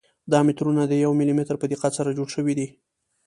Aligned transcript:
دا 0.31 0.39
مترونه 0.47 0.83
د 0.87 0.93
یو 1.03 1.11
ملي 1.19 1.33
متر 1.39 1.55
په 1.59 1.65
دقت 1.71 1.91
سره 1.97 2.15
جوړ 2.17 2.27
شوي 2.35 2.53
دي. 2.59 2.67